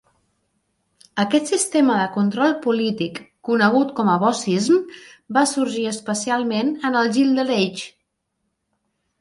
[1.23, 4.81] Aquest sistema de control polític, conegut com "bossism",
[5.39, 7.87] va sorgir especialment en el Gilded Age.